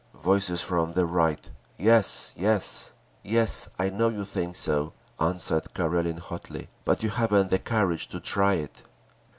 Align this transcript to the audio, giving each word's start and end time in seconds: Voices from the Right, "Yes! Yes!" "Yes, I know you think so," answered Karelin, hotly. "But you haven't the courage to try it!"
Voices 0.15 0.63
from 0.63 0.93
the 0.93 1.05
Right, 1.05 1.51
"Yes! 1.77 2.33
Yes!" 2.35 2.93
"Yes, 3.21 3.69
I 3.77 3.91
know 3.91 4.09
you 4.09 4.25
think 4.25 4.55
so," 4.55 4.93
answered 5.19 5.75
Karelin, 5.75 6.17
hotly. 6.17 6.69
"But 6.85 7.03
you 7.03 7.09
haven't 7.11 7.51
the 7.51 7.59
courage 7.59 8.07
to 8.07 8.19
try 8.19 8.55
it!" 8.55 8.81